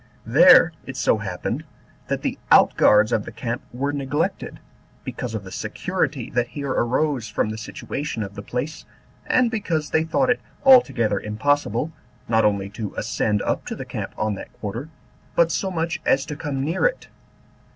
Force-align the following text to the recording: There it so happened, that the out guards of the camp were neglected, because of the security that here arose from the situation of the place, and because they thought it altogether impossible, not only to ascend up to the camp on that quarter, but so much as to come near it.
There 0.25 0.73
it 0.87 0.97
so 0.97 1.19
happened, 1.19 1.63
that 2.07 2.23
the 2.23 2.39
out 2.49 2.75
guards 2.75 3.11
of 3.11 3.23
the 3.23 3.31
camp 3.31 3.61
were 3.71 3.93
neglected, 3.93 4.59
because 5.03 5.35
of 5.35 5.43
the 5.43 5.51
security 5.51 6.31
that 6.31 6.47
here 6.47 6.71
arose 6.71 7.27
from 7.27 7.49
the 7.51 7.57
situation 7.59 8.23
of 8.23 8.33
the 8.33 8.41
place, 8.41 8.83
and 9.27 9.51
because 9.51 9.91
they 9.91 10.03
thought 10.03 10.31
it 10.31 10.41
altogether 10.65 11.19
impossible, 11.19 11.91
not 12.27 12.43
only 12.43 12.67
to 12.71 12.95
ascend 12.95 13.43
up 13.43 13.63
to 13.67 13.75
the 13.75 13.85
camp 13.85 14.13
on 14.17 14.33
that 14.33 14.51
quarter, 14.53 14.89
but 15.35 15.51
so 15.51 15.69
much 15.69 16.01
as 16.03 16.25
to 16.25 16.35
come 16.35 16.63
near 16.65 16.85
it. 16.87 17.07